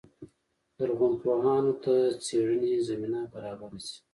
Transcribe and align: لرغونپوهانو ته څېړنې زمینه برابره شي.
لرغونپوهانو 0.77 1.73
ته 1.83 1.93
څېړنې 2.25 2.73
زمینه 2.87 3.21
برابره 3.33 3.79
شي. 3.87 3.97